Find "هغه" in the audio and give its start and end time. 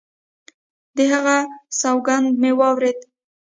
1.11-1.37